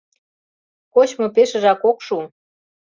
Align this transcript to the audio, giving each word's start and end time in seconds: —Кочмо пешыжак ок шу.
—Кочмо 0.93 1.27
пешыжак 1.35 1.81
ок 1.89 1.97
шу. 2.05 2.17